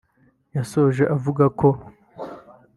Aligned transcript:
yasoje 0.55 1.03
avuga 1.15 1.45
ko 1.59 1.67